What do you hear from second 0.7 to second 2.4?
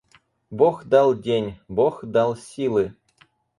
дал день, Бог дал